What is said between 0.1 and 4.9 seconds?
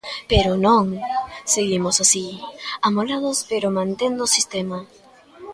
Pero non, seguimos así, amolados pero mantendo o sistema.